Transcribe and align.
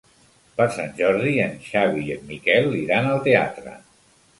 Per 0.59 0.65
Sant 0.77 0.89
Jordi 1.01 1.35
en 1.45 1.55
Xavi 1.67 2.03
i 2.09 2.19
en 2.19 2.27
Miquel 2.33 2.77
iran 2.85 3.15
al 3.15 3.27
teatre. 3.33 3.81